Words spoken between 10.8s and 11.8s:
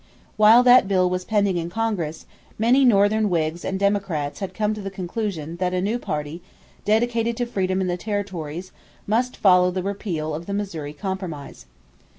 Compromise.